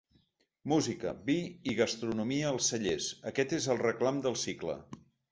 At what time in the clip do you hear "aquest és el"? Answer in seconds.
3.33-3.79